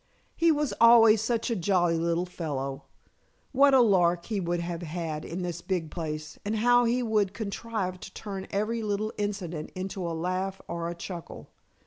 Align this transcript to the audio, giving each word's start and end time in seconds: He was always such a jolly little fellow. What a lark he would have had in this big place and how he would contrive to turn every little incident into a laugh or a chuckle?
He 0.35 0.51
was 0.51 0.73
always 0.81 1.21
such 1.21 1.51
a 1.51 1.55
jolly 1.55 1.95
little 1.99 2.25
fellow. 2.25 2.85
What 3.51 3.75
a 3.75 3.81
lark 3.81 4.25
he 4.25 4.39
would 4.39 4.59
have 4.59 4.81
had 4.81 5.23
in 5.23 5.43
this 5.43 5.61
big 5.61 5.91
place 5.91 6.39
and 6.43 6.55
how 6.55 6.85
he 6.85 7.03
would 7.03 7.35
contrive 7.35 7.99
to 7.99 8.13
turn 8.15 8.47
every 8.49 8.81
little 8.81 9.13
incident 9.19 9.69
into 9.75 10.03
a 10.03 10.09
laugh 10.17 10.59
or 10.67 10.89
a 10.89 10.95
chuckle? 10.95 11.49